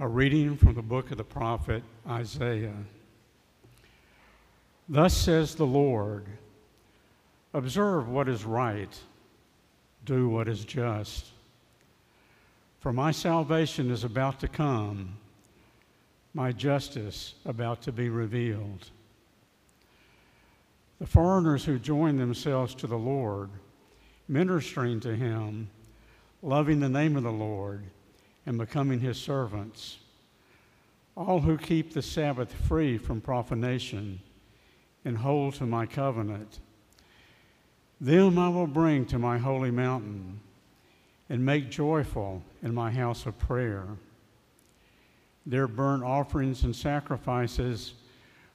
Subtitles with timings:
[0.00, 2.84] A reading from the book of the prophet Isaiah.
[4.88, 6.24] Thus says the Lord
[7.52, 8.96] Observe what is right,
[10.04, 11.26] do what is just.
[12.78, 15.16] For my salvation is about to come,
[16.32, 18.90] my justice about to be revealed.
[21.00, 23.50] The foreigners who join themselves to the Lord,
[24.28, 25.70] ministering to him,
[26.40, 27.82] loving the name of the Lord,
[28.48, 29.98] and becoming his servants.
[31.14, 34.20] All who keep the Sabbath free from profanation
[35.04, 36.58] and hold to my covenant.
[38.00, 40.40] Them I will bring to my holy mountain
[41.28, 43.84] and make joyful in my house of prayer.
[45.44, 47.92] Their burnt offerings and sacrifices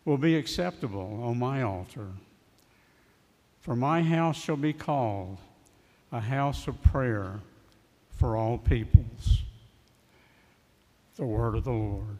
[0.06, 2.08] will be acceptable on my altar.
[3.62, 5.38] For my house shall be called
[6.12, 7.42] a house of prayer
[8.18, 9.44] for all peoples.
[11.16, 12.18] The word of the Lord.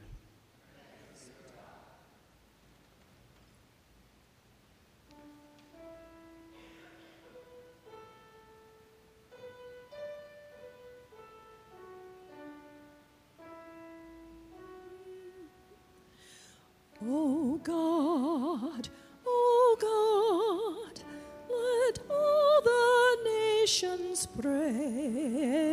[17.06, 18.90] Oh God,
[19.26, 21.04] oh God,
[21.50, 25.73] let all the nations praise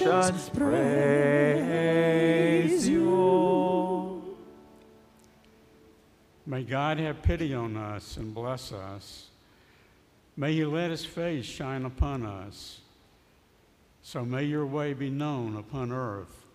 [0.00, 0.78] nations praise
[2.88, 4.36] you.
[6.46, 9.28] May God have pity on us and bless us.
[10.36, 12.80] May He let His face shine upon us.
[14.02, 16.46] So may your way be known upon earth,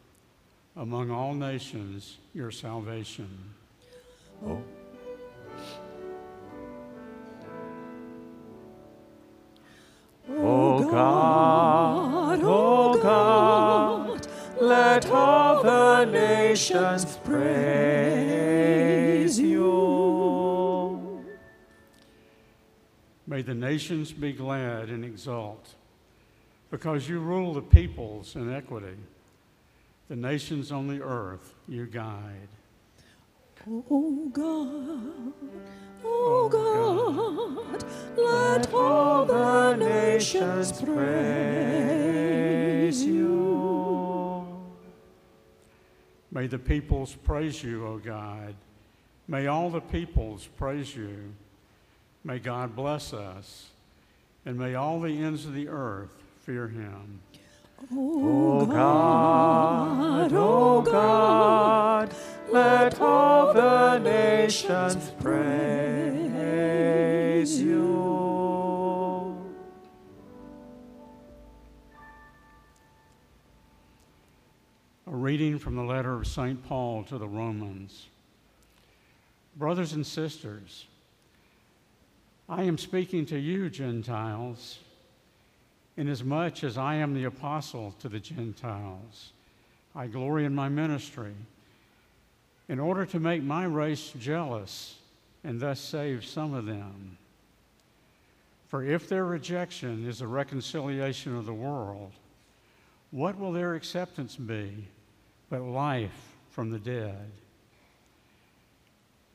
[0.76, 3.30] among all nations, your salvation.
[4.46, 4.62] Oh.
[10.28, 11.75] O God,
[14.96, 17.38] let all the nations praise
[19.38, 19.76] you.
[23.28, 25.76] May the nations be glad and exult,
[26.72, 28.96] because you rule the peoples in equity.
[30.08, 32.48] The nations on the earth you guide.
[33.68, 35.34] Oh God,
[36.06, 37.84] oh God,
[38.16, 41.84] let all the nations praise
[43.04, 43.65] you.
[46.36, 48.56] May the peoples praise you, O God.
[49.26, 51.32] May all the peoples praise you.
[52.26, 53.68] May God bless us,
[54.46, 57.22] and may all the ends of the earth fear him.
[57.90, 62.14] O God, O God,
[62.52, 65.42] let all the nations praise
[67.62, 67.85] you.
[75.36, 76.66] Reading from the letter of St.
[76.66, 78.08] Paul to the Romans.
[79.58, 80.86] Brothers and sisters,
[82.48, 84.80] I am speaking to you, Gentiles,
[85.98, 89.34] inasmuch as I am the apostle to the Gentiles.
[89.94, 91.34] I glory in my ministry,
[92.70, 94.96] in order to make my race jealous
[95.44, 97.18] and thus save some of them.
[98.70, 102.14] For if their rejection is a reconciliation of the world,
[103.12, 104.88] what will their acceptance be
[105.50, 107.32] but life from the dead?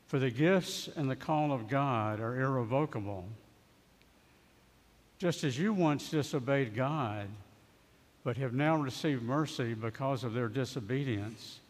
[0.07, 3.25] For the gifts and the call of God are irrevocable.
[5.19, 7.29] Just as you once disobeyed God,
[8.25, 11.61] but have now received mercy because of their disobedience,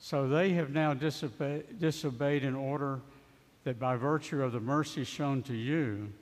[0.00, 3.00] so they have now disobe- disobeyed in order
[3.64, 6.12] that by virtue of the mercy shown to you,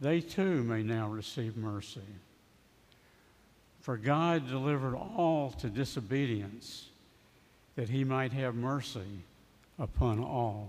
[0.00, 2.00] they too may now receive mercy.
[3.80, 6.88] For God delivered all to disobedience,
[7.76, 9.24] that he might have mercy
[9.78, 10.68] upon all.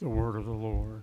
[0.00, 1.02] The word of the Lord.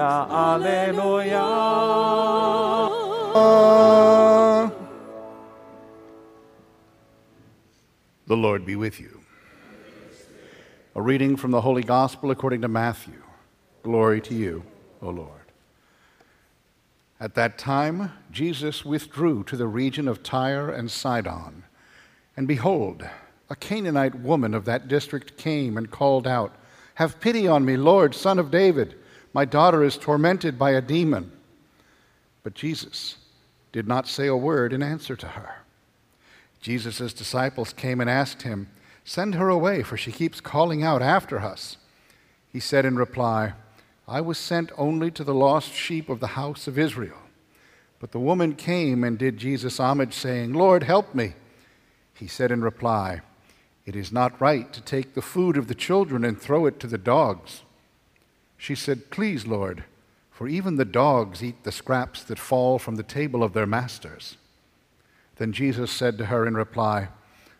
[0.00, 1.42] Alleluia.
[8.26, 9.20] The Lord be with you.
[10.94, 13.22] A reading from the Holy Gospel according to Matthew.
[13.82, 14.62] Glory to you,
[15.00, 15.42] O Lord.
[17.20, 21.64] At that time, Jesus withdrew to the region of Tyre and Sidon.
[22.36, 23.04] And behold,
[23.48, 26.56] a Canaanite woman of that district came and called out,
[26.94, 28.98] Have pity on me, Lord, son of David.
[29.32, 31.32] My daughter is tormented by a demon.
[32.42, 33.16] But Jesus
[33.72, 35.56] did not say a word in answer to her.
[36.60, 38.68] Jesus' disciples came and asked him,
[39.04, 41.76] Send her away, for she keeps calling out after us.
[42.48, 43.54] He said in reply,
[44.06, 47.16] I was sent only to the lost sheep of the house of Israel.
[47.98, 51.34] But the woman came and did Jesus homage, saying, Lord, help me.
[52.14, 53.22] He said in reply,
[53.86, 56.86] It is not right to take the food of the children and throw it to
[56.86, 57.62] the dogs.
[58.62, 59.82] She said, Please, Lord,
[60.30, 64.36] for even the dogs eat the scraps that fall from the table of their masters.
[65.34, 67.08] Then Jesus said to her in reply,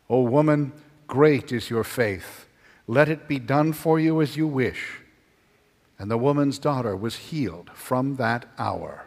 [0.09, 0.71] O woman,
[1.09, 2.47] great is your faith.
[2.87, 5.01] Let it be done for you as you wish.
[5.99, 9.07] And the woman's daughter was healed from that hour.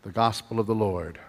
[0.00, 1.20] The Gospel of the Lord.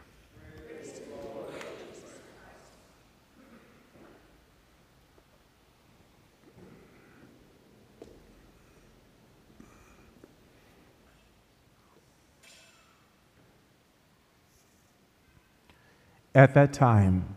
[16.37, 17.35] At that time,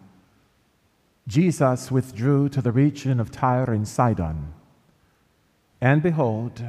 [1.27, 4.53] Jesus withdrew to the region of Tyre and Sidon.
[5.81, 6.63] And behold,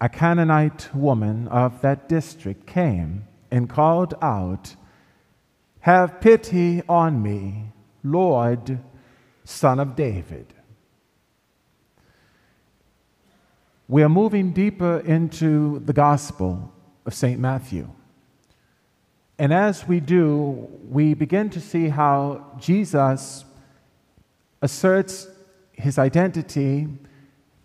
[0.00, 4.76] a Canaanite woman of that district came and called out,
[5.80, 7.72] Have pity on me,
[8.04, 8.78] Lord,
[9.42, 10.54] son of David.
[13.88, 16.72] We are moving deeper into the Gospel
[17.04, 17.40] of St.
[17.40, 17.90] Matthew.
[19.40, 23.46] And as we do, we begin to see how Jesus
[24.60, 25.28] asserts
[25.72, 26.88] his identity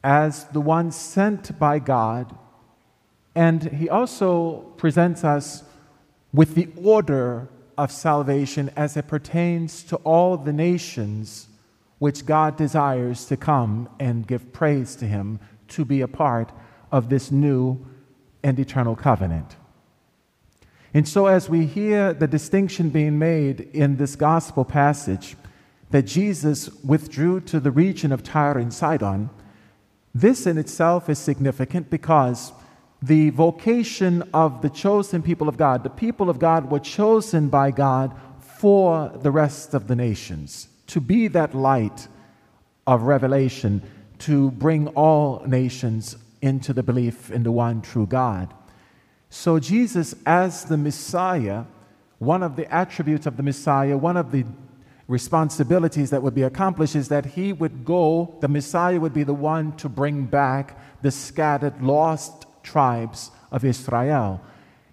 [0.01, 2.33] as the one sent by God,
[3.36, 5.66] and he also presents us
[6.31, 11.50] with the order of salvation as it pertains to all the nations
[12.00, 16.54] which God desires to come and give praise to him to be a part
[16.89, 17.86] of this new
[18.44, 19.57] and eternal covenant.
[20.96, 25.36] And so, as we hear the distinction being made in this gospel passage
[25.90, 29.30] that Jesus withdrew to the region of Tyre and Sidon,
[30.14, 32.54] this in itself is significant because
[33.02, 37.72] the vocation of the chosen people of God, the people of God were chosen by
[37.72, 42.08] God for the rest of the nations, to be that light
[42.88, 43.82] of revelation,
[44.20, 48.54] to bring all nations into the belief in the one true God.
[49.38, 51.65] So, Jesus, as the Messiah,
[52.20, 54.46] one of the attributes of the Messiah, one of the
[55.10, 59.34] responsibilities that would be accomplished is that he would go, the Messiah would be the
[59.34, 64.42] one to bring back the scattered, lost tribes of Israel.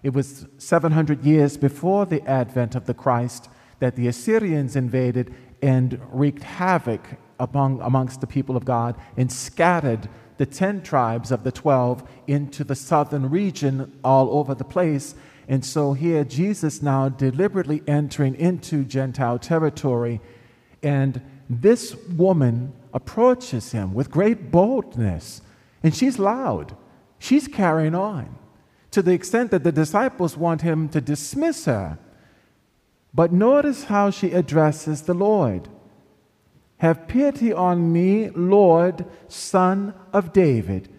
[0.02, 5.32] It was 700 years before the advent of the Christ that the Assyrians invaded
[5.62, 7.06] and wreaked havoc
[7.38, 10.08] among, amongst the people of God and scattered
[10.42, 15.14] the 10 tribes of the 12 into the southern region all over the place.
[15.46, 20.20] And so here, Jesus now deliberately entering into Gentile territory.
[20.82, 25.42] And this woman approaches him with great boldness.
[25.80, 26.74] And she's loud.
[27.20, 28.36] She's carrying on
[28.90, 32.00] to the extent that the disciples want him to dismiss her.
[33.14, 35.68] But notice how she addresses the Lord.
[36.82, 40.92] Have pity on me, Lord, Son of David.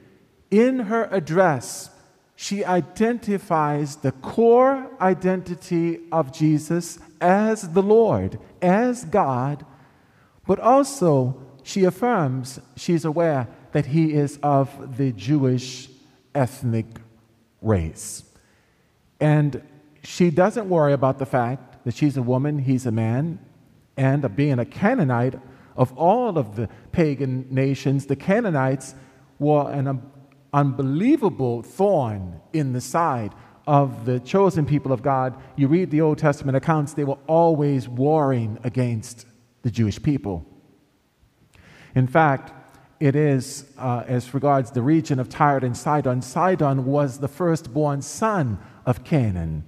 [0.50, 1.90] In her address,
[2.38, 9.66] she identifies the core identity of Jesus as the Lord, as God,
[10.48, 15.90] but also she affirms she's aware that he is of the Jewish
[16.34, 16.86] ethnic
[17.62, 18.24] race.
[19.20, 19.62] And
[20.02, 23.38] she doesn't worry about the fact that she's a woman, he's a man,
[23.98, 25.42] and being a Canaanite,
[25.76, 28.96] of all of the pagan nations, the Canaanites
[29.40, 30.02] were an
[30.54, 33.34] unbelievable thorn in the side
[33.66, 35.36] of the chosen people of God.
[35.56, 39.26] You read the Old Testament accounts, they were always warring against
[39.62, 40.46] the Jewish people.
[41.96, 42.52] In fact,
[43.00, 48.02] it is, uh, as regards the region of Tyre and Sidon, Sidon was the firstborn
[48.02, 49.64] son of Canaan.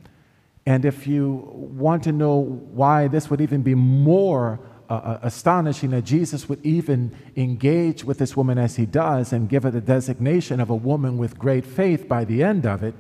[0.66, 4.60] And if you want to know why this would even be more
[4.90, 9.50] uh, uh, astonishing that Jesus would even engage with this woman as he does and
[9.50, 12.94] give her the designation of a woman with great faith by the end of it,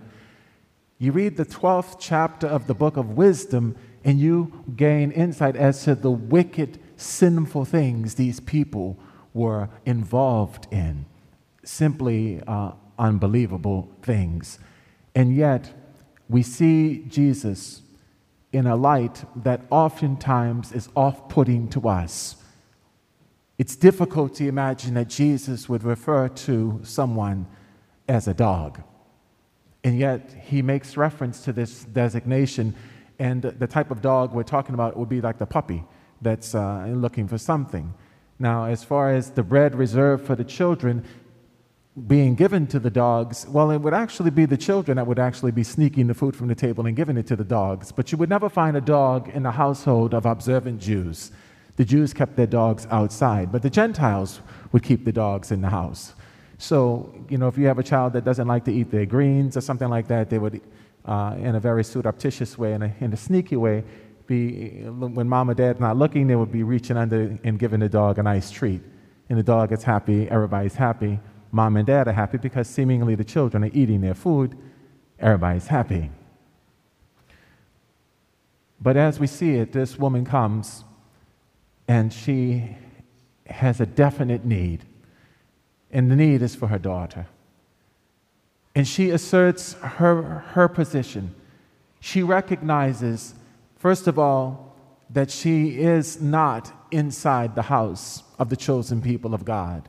[0.97, 5.83] you read the 12th chapter of the book of wisdom and you gain insight as
[5.83, 8.97] to the wicked, sinful things these people
[9.33, 11.05] were involved in.
[11.63, 14.59] Simply uh, unbelievable things.
[15.13, 15.73] And yet,
[16.29, 17.81] we see Jesus
[18.55, 22.37] in a light that oftentimes is off putting to us.
[23.57, 27.47] It's difficult to imagine that Jesus would refer to someone
[28.07, 28.81] as a dog.
[29.83, 32.75] And yet, he makes reference to this designation.
[33.19, 35.83] And the type of dog we're talking about would be like the puppy
[36.21, 37.93] that's uh, looking for something.
[38.39, 41.03] Now, as far as the bread reserved for the children,
[42.07, 45.51] being given to the dogs, well, it would actually be the children that would actually
[45.51, 47.91] be sneaking the food from the table and giving it to the dogs.
[47.93, 51.31] But you would never find a dog in the household of observant Jews.
[51.77, 54.41] The Jews kept their dogs outside, but the Gentiles
[54.73, 56.13] would keep the dogs in the house.
[56.57, 59.55] So, you know, if you have a child that doesn't like to eat their greens
[59.55, 60.61] or something like that, they would,
[61.05, 63.85] uh, in a very surreptitious way, in a, in a sneaky way,
[64.27, 67.89] be, when mom or dad's not looking, they would be reaching under and giving the
[67.89, 68.81] dog a nice treat.
[69.29, 71.19] And the dog is happy, everybody's happy
[71.51, 74.57] Mom and dad are happy because seemingly the children are eating their food.
[75.19, 76.11] Everybody's happy.
[78.81, 80.83] But as we see it, this woman comes
[81.87, 82.75] and she
[83.47, 84.85] has a definite need.
[85.91, 87.27] And the need is for her daughter.
[88.73, 91.33] And she asserts her, her position.
[92.01, 93.33] She recognizes,
[93.77, 94.75] first of all,
[95.09, 99.87] that she is not inside the house of the chosen people of God.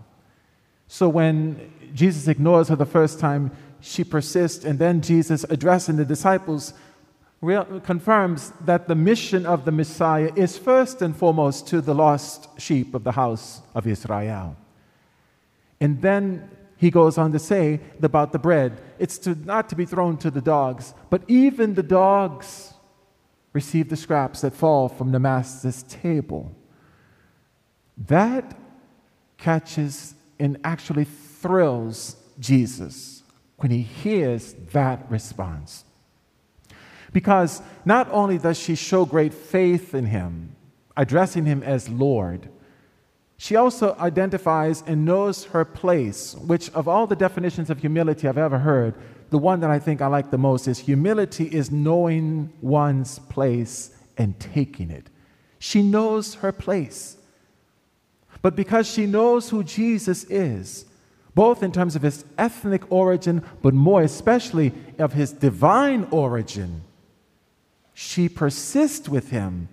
[0.88, 3.50] So when Jesus ignores her the first time,
[3.80, 6.74] she persists, and then Jesus, addressing the disciples,
[7.40, 12.94] confirms that the mission of the Messiah is first and foremost to the lost sheep
[12.94, 14.56] of the house of Israel.
[15.80, 19.84] And then he goes on to say about the bread it's to, not to be
[19.84, 22.72] thrown to the dogs, but even the dogs
[23.52, 26.52] receive the scraps that fall from the master's table.
[27.96, 28.56] That
[29.38, 33.22] catches and actually thrills Jesus
[33.56, 35.84] when he hears that response.
[37.12, 40.54] Because not only does she show great faith in him,
[40.96, 42.48] addressing him as Lord,
[43.38, 48.38] she also identifies and knows her place, which, of all the definitions of humility I've
[48.38, 48.94] ever heard,
[49.30, 53.90] the one that I think I like the most is humility is knowing one's place
[54.16, 55.08] and taking it.
[55.58, 57.15] She knows her place
[58.46, 60.84] but because she knows who Jesus is,
[61.34, 66.82] both in terms of his ethnic origin, but more especially of his divine origin,
[67.92, 69.66] she persists with him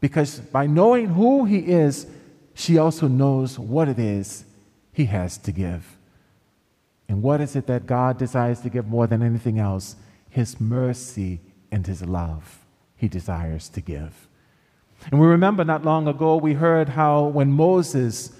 [0.00, 2.08] because by knowing who he is,
[2.52, 4.44] she also knows what it is
[4.92, 5.96] he has to give.
[7.08, 9.94] And what is it that God desires to give more than anything else?
[10.28, 11.38] His mercy
[11.70, 12.58] and his love,
[12.96, 14.27] he desires to give.
[15.10, 18.32] And we remember not long ago, we heard how when Moses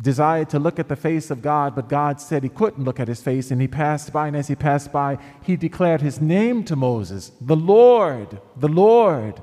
[0.00, 3.08] desired to look at the face of God, but God said he couldn't look at
[3.08, 6.64] his face, and he passed by, and as he passed by, he declared his name
[6.64, 9.42] to Moses the Lord, the Lord,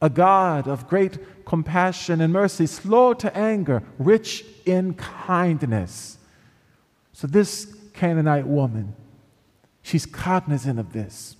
[0.00, 6.18] a God of great compassion and mercy, slow to anger, rich in kindness.
[7.12, 8.94] So, this Canaanite woman,
[9.82, 11.36] she's cognizant of this.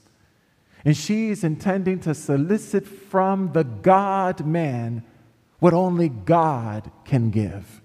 [0.85, 5.05] And she's intending to solicit from the God man
[5.61, 7.81] what only God can give.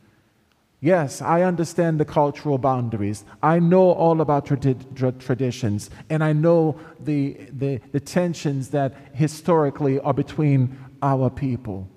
[0.80, 3.26] Yes, I understand the cultural boundaries.
[3.42, 10.00] I know all about tradi- traditions, and I know the, the, the tensions that historically
[10.00, 11.88] are between our people.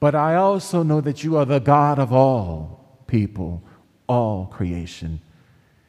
[0.00, 3.64] But I also know that you are the God of all people,
[4.08, 5.20] all creation.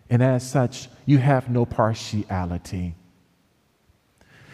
[0.10, 2.96] And as such, you have no partiality.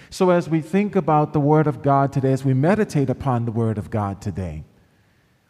[0.09, 3.51] So, as we think about the Word of God today, as we meditate upon the
[3.51, 4.63] Word of God today,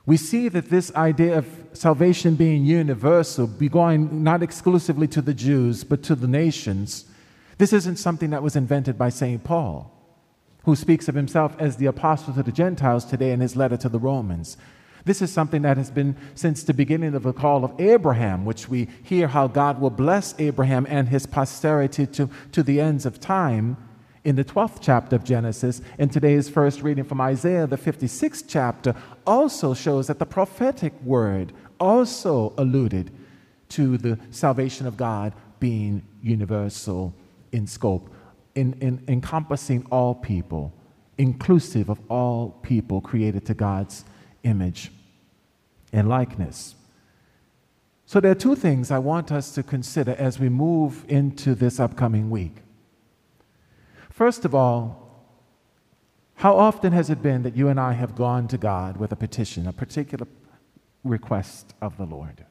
[0.05, 5.33] we see that this idea of salvation being universal, be going not exclusively to the
[5.33, 7.05] Jews, but to the nations,
[7.57, 9.43] this isn't something that was invented by St.
[9.43, 9.91] Paul,
[10.65, 13.89] who speaks of himself as the apostle to the Gentiles today in his letter to
[13.89, 14.57] the Romans.
[15.05, 18.67] This is something that has been since the beginning of the call of Abraham, which
[18.67, 23.19] we hear how God will bless Abraham and his posterity to, to the ends of
[23.19, 23.77] time
[24.25, 25.81] in the 12th chapter of Genesis.
[25.97, 31.53] And today's first reading from Isaiah, the 56th chapter, also shows that the prophetic word
[31.79, 33.11] also alluded
[33.69, 37.13] to the salvation of God being universal
[37.51, 38.09] in scope,
[38.55, 40.73] in, in encompassing all people,
[41.17, 44.05] inclusive of all people created to God's
[44.43, 44.91] image
[45.93, 46.75] and likeness.
[48.07, 51.79] So, there are two things I want us to consider as we move into this
[51.79, 52.57] upcoming week.
[54.15, 55.27] First of all,
[56.35, 59.15] how often has it been that you and I have gone to God with a
[59.17, 60.25] petition, a particular
[61.03, 62.45] request of the Lord?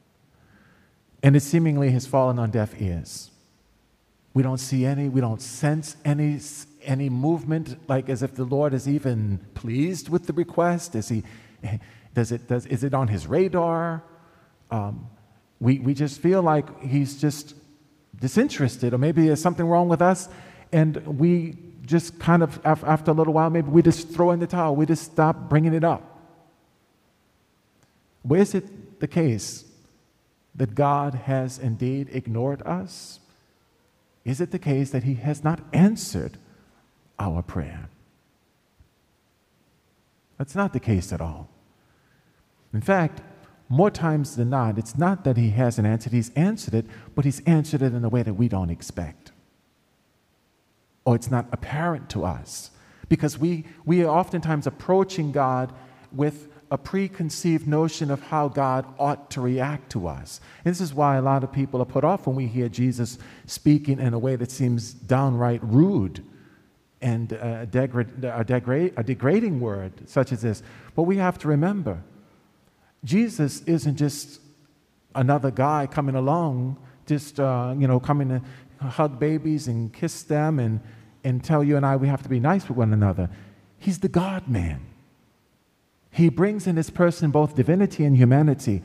[1.22, 3.30] And it seemingly has fallen on deaf ears.
[4.34, 6.38] We don't see any, we don't sense any,
[6.82, 10.94] any movement, like as if the Lord is even pleased with the request.
[10.94, 11.22] Is he,
[12.12, 14.02] does it, does, is it on his radar?
[14.70, 15.06] Um,
[15.60, 17.54] we, we just feel like he's just
[18.20, 20.28] disinterested, or maybe there's something wrong with us,
[20.72, 21.56] and we
[21.86, 24.86] just kind of, after a little while, maybe we just throw in the towel, we
[24.86, 26.02] just stop bringing it up.
[28.22, 29.64] Where is it the case
[30.54, 33.20] that God has indeed ignored us?
[34.24, 36.38] Is it the case that He has not answered
[37.18, 37.90] our prayer?
[40.38, 41.48] That's not the case at all.
[42.72, 43.20] In fact,
[43.68, 47.40] more times than not, it's not that he hasn't answered, he's answered it, but he's
[47.40, 49.23] answered it in a way that we don't expect.
[51.04, 52.70] Or it's not apparent to us.
[53.08, 55.72] Because we, we are oftentimes approaching God
[56.12, 60.40] with a preconceived notion of how God ought to react to us.
[60.64, 63.18] And this is why a lot of people are put off when we hear Jesus
[63.46, 66.24] speaking in a way that seems downright rude
[67.00, 70.62] and a, degra- a, degra- a degrading word, such as this.
[70.96, 72.02] But we have to remember
[73.04, 74.40] Jesus isn't just
[75.14, 78.42] another guy coming along, just, uh, you know, coming
[78.84, 80.80] hug babies and kiss them and,
[81.22, 83.30] and tell you and I we have to be nice with one another.
[83.78, 84.86] He's the God man.
[86.10, 88.82] He brings in his person both divinity and humanity.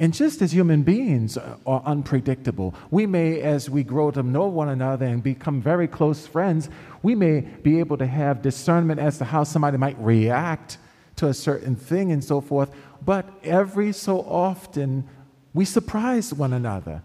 [0.00, 1.36] And just as human beings
[1.66, 6.26] are unpredictable, we may, as we grow to know one another and become very close
[6.26, 6.68] friends,
[7.02, 10.78] we may be able to have discernment as to how somebody might react
[11.16, 12.70] to a certain thing and so forth.
[13.04, 15.08] But every so often,
[15.52, 17.02] we surprise one another.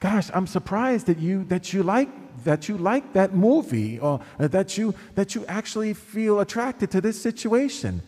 [0.00, 2.08] Gosh, I'm surprised that you that you like
[2.44, 7.02] that you like that movie or uh, that you that you actually feel attracted to
[7.02, 8.00] this situation.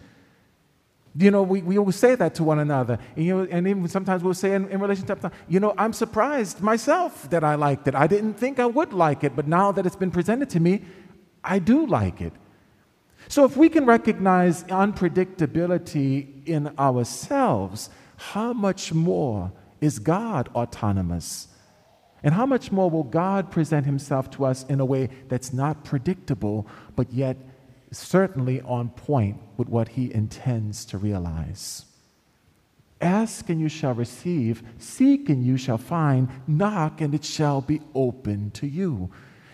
[1.14, 2.98] You know, we, we say that to one another.
[3.16, 5.92] And, you know, and even sometimes we'll say in, in relation to, you know, I'm
[5.92, 7.94] surprised myself that I liked it.
[7.94, 10.80] I didn't think I would like it, but now that it's been presented to me,
[11.44, 12.32] I do like it.
[13.28, 19.52] So if we can recognize unpredictability in ourselves, how much more
[19.82, 21.48] is God autonomous?
[22.22, 25.84] And how much more will God present himself to us in a way that's not
[25.84, 27.36] predictable, but yet
[27.90, 31.84] certainly on point with what he intends to realize?
[33.00, 37.80] Ask and you shall receive, seek and you shall find, knock and it shall be
[37.94, 39.10] open to you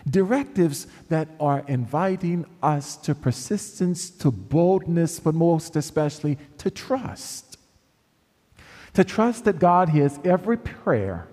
[0.09, 7.57] directives that are inviting us to persistence, to boldness, but most especially to trust.
[8.93, 11.27] To trust that God hears every prayer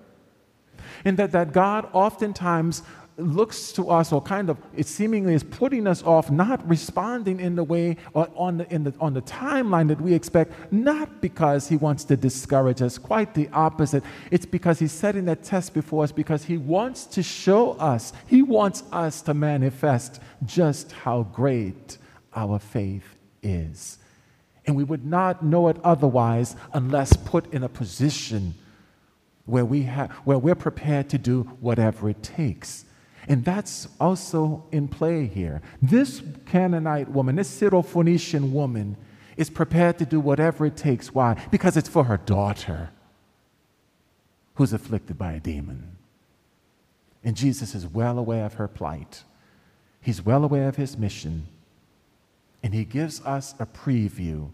[1.07, 2.83] and that, that God oftentimes
[3.17, 7.55] looks to us or kind of it seemingly is putting us off not responding in
[7.55, 11.69] the way or on the, in the, on the timeline that we expect not because
[11.69, 14.05] he wants to discourage us quite the opposite.
[14.31, 18.43] It's because he's setting that test before us because he wants to show us he
[18.43, 21.99] wants us to manifest just how great
[22.35, 23.99] our faith is.
[24.67, 28.55] And we would not know it otherwise unless put in a position
[29.47, 32.85] where, we have, where we're prepared to do whatever it takes
[33.29, 35.61] and that's also in play here.
[35.83, 38.97] This Canaanite woman, this Syrophoenician woman,
[39.37, 41.13] is prepared to do whatever it takes.
[41.13, 41.35] Why?
[41.51, 42.91] Because it's for her daughter
[44.55, 45.97] who's afflicted by a demon.
[47.23, 49.25] And Jesus is well aware of her plight,
[50.01, 51.49] he's well aware of his mission.
[52.63, 54.51] And he gives us a preview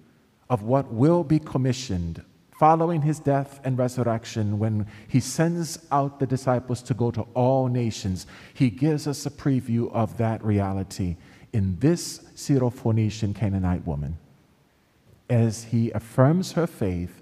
[0.50, 2.22] of what will be commissioned
[2.62, 7.66] following his death and resurrection, when he sends out the disciples to go to all
[7.66, 11.16] nations, he gives us a preview of that reality
[11.53, 14.16] in this Syrophoenician Canaanite woman
[15.29, 17.20] as he affirms her faith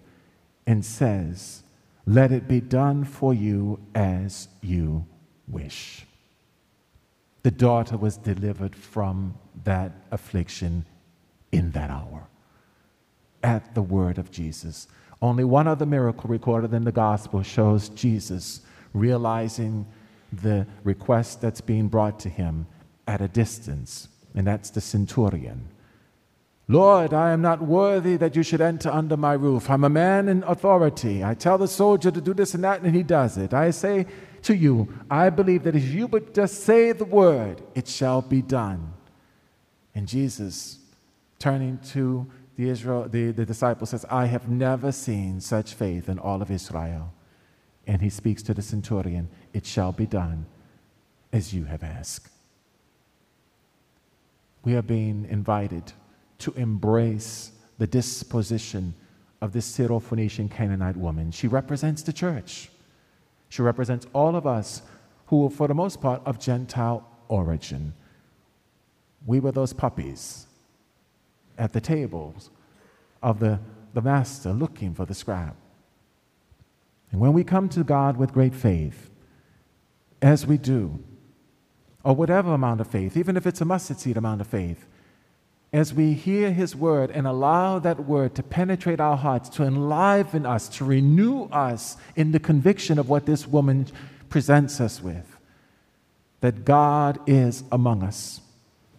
[0.66, 1.62] and says,
[2.04, 5.06] Let it be done for you as you
[5.48, 6.04] wish.
[7.44, 10.84] The daughter was delivered from that affliction
[11.50, 12.26] in that hour.
[13.42, 14.86] at the word of Jesus.
[15.22, 18.62] Only one other miracle recorded in the gospel shows Jesus
[18.94, 19.86] realizing
[20.32, 22.66] the request that's being brought to him
[23.06, 25.68] at a distance, and that's the centurion.
[26.68, 29.68] Lord, I am not worthy that you should enter under my roof.
[29.68, 31.24] I'm a man in authority.
[31.24, 33.52] I tell the soldier to do this and that, and he does it.
[33.52, 34.06] I say
[34.42, 38.40] to you, I believe that if you but just say the word, it shall be
[38.40, 38.94] done.
[39.96, 40.78] And Jesus,
[41.40, 42.30] turning to
[42.60, 46.50] the, Israel, the, the disciple, says, I have never seen such faith in all of
[46.50, 47.10] Israel.
[47.86, 50.44] And he speaks to the centurion, It shall be done
[51.32, 52.30] as you have asked.
[54.62, 55.94] We are being invited
[56.40, 58.92] to embrace the disposition
[59.40, 61.30] of this Syrophoenician Canaanite woman.
[61.30, 62.68] She represents the church.
[63.48, 64.82] She represents all of us
[65.28, 67.94] who are, for the most part, of Gentile origin.
[69.24, 70.46] We were those puppies
[71.60, 72.50] at the tables
[73.22, 73.60] of the,
[73.92, 75.54] the master looking for the scrap.
[77.12, 79.10] And when we come to God with great faith,
[80.22, 80.98] as we do,
[82.02, 84.86] or whatever amount of faith, even if it's a mustard seed amount of faith,
[85.72, 90.46] as we hear His word and allow that word to penetrate our hearts, to enliven
[90.46, 93.86] us, to renew us in the conviction of what this woman
[94.30, 95.36] presents us with,
[96.40, 98.40] that God is among us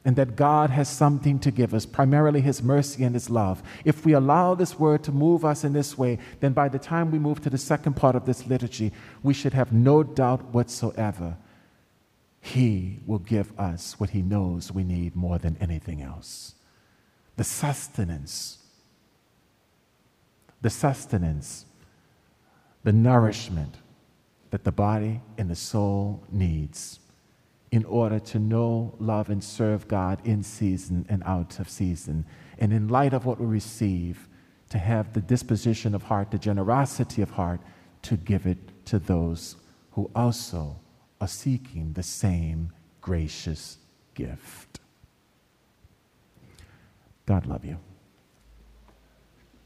[0.04, 3.62] and that God has something to give us, primarily His mercy and His love.
[3.86, 7.12] If we allow this word to move us in this way, then by the time
[7.12, 11.38] we move to the second part of this liturgy, we should have no doubt whatsoever.
[12.40, 16.56] He will give us what He knows we need more than anything else
[17.38, 18.60] the sustenance,
[20.62, 21.66] the sustenance,
[22.84, 23.76] the nourishment
[24.52, 27.00] that the body and the soul needs
[27.72, 32.26] in order to know, love, and serve God in season and out of season.
[32.60, 34.28] And in light of what we receive,
[34.72, 37.60] to have the disposition of heart, the generosity of heart,
[38.04, 39.58] to give it to those
[39.92, 40.80] who also
[41.20, 43.78] are seeking the same gracious
[44.16, 44.80] gift.
[47.26, 47.78] God love you.